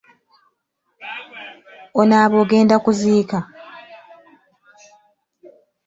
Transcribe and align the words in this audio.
Onaaba 1.99 2.35
ogenda 2.43 2.75
kuziika? 2.83 3.39